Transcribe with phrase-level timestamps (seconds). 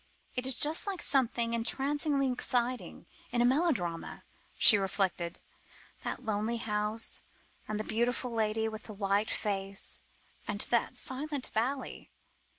[0.33, 4.23] "It is just like something entrancingly exciting in a melodrama,"
[4.57, 5.41] she reflected:
[6.03, 7.21] "that lonely house,
[7.67, 10.01] and the beautiful lady with the white face,
[10.47, 12.09] and that silent valley."